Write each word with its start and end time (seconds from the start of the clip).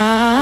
Ah. 0.00 0.38